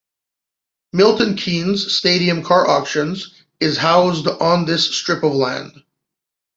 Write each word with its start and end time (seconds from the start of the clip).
Milton 0.93 1.35
Keynes 1.35 1.93
Stadium 1.93 2.41
Car 2.41 2.67
Auctions 2.67 3.35
is 3.59 3.77
housed 3.77 4.25
on 4.27 4.65
this 4.65 4.95
strip 4.97 5.21
of 5.21 5.33
land. 5.35 5.83